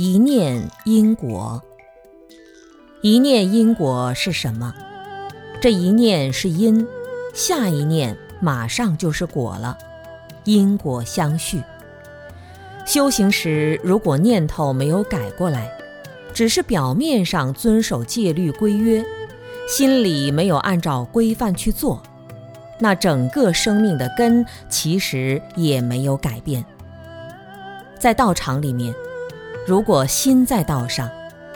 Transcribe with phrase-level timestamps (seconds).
[0.00, 1.60] 一念因果，
[3.02, 4.72] 一念因果是什么？
[5.60, 6.86] 这一念是因，
[7.34, 9.76] 下一念马上就是果了，
[10.44, 11.60] 因果相续。
[12.86, 15.68] 修行时，如果念头没有改过来，
[16.32, 19.04] 只是表面上遵守戒律规约，
[19.66, 22.00] 心里没有按照规范去做，
[22.78, 26.64] 那整个生命的根其实也没有改变。
[27.98, 28.94] 在道场里面。
[29.68, 31.10] 如果心在道上，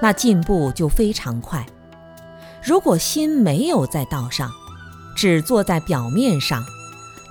[0.00, 1.66] 那进步就非常快；
[2.62, 4.48] 如果心没有在道上，
[5.16, 6.64] 只坐在表面上，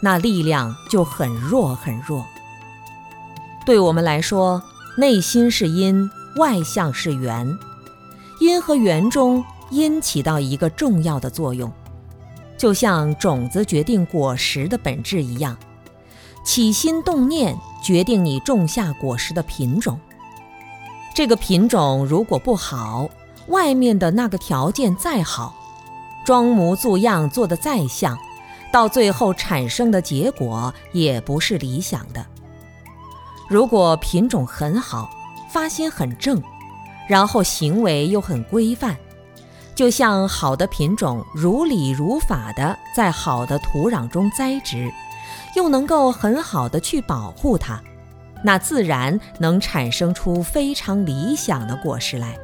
[0.02, 2.26] 那力量就很弱很弱。
[3.66, 4.62] 对我们来说，
[4.98, 7.58] 内心是因，外向是缘，
[8.42, 11.72] 因和缘中，因起到一个重要的作用，
[12.58, 15.56] 就像种子决定果实的本质一样，
[16.44, 19.98] 起心动念决定你种下果实的品种。
[21.16, 23.10] 这个品种如果不好，
[23.48, 25.56] 外面的那个条件再好，
[26.26, 28.20] 装模作样做得再像，
[28.70, 32.26] 到最后产生的结果也不是理想的。
[33.48, 35.10] 如果品种很好，
[35.50, 36.44] 发心很正，
[37.08, 38.98] 然后行为又很规范，
[39.74, 44.92] 就像好的品种如理如法的在好的土壤中栽植，
[45.56, 47.82] 又能够很好的去保护它。
[48.44, 52.38] 那自然能产生出非常理想的果实来。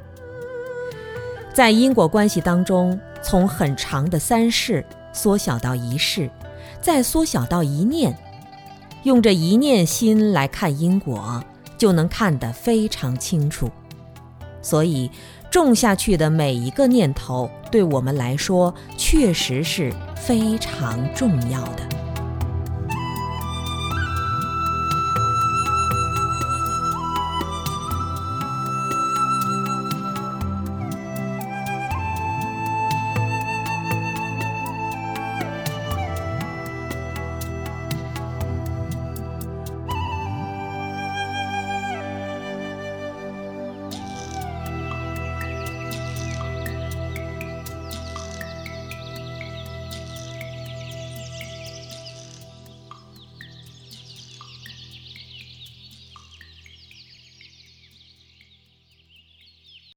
[1.53, 6.29] 在因果关系当中，从很长的三世缩小到一世，
[6.81, 8.17] 再缩小到一念，
[9.03, 11.43] 用这一念心来看因果，
[11.77, 13.69] 就能看得非常清楚。
[14.61, 15.11] 所以，
[15.51, 22.10] 种下去的每一个念头，对我们来说确实是非常重要的。